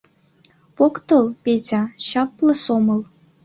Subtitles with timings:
[0.77, 3.01] Поктыл, Петя, чапле сомыл».